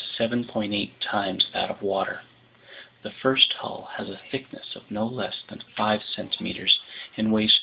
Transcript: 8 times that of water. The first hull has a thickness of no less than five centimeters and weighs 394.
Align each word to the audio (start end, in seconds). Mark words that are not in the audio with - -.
8 0.53 0.91
times 1.09 1.45
that 1.53 1.69
of 1.71 1.81
water. 1.81 2.21
The 3.03 3.11
first 3.21 3.53
hull 3.59 3.89
has 3.97 4.09
a 4.09 4.19
thickness 4.31 4.75
of 4.75 4.83
no 4.89 5.05
less 5.07 5.35
than 5.49 5.63
five 5.77 6.01
centimeters 6.15 6.77
and 7.17 7.31
weighs 7.31 7.53
394. 7.59 7.59